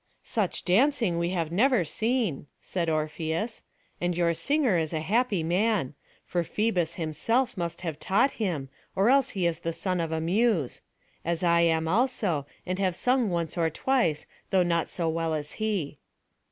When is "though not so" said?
14.49-15.07